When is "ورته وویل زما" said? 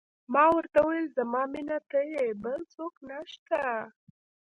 0.55-1.41